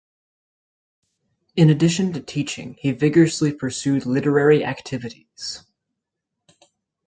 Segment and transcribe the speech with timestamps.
[1.55, 5.63] In addition to teaching, he vigorously pursued literary activities.